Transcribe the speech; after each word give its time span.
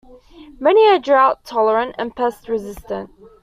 Many 0.59 0.87
are 0.87 0.97
drought 0.97 1.43
tolerant 1.45 1.93
and 1.99 2.15
pest 2.15 2.49
resistant. 2.49 3.11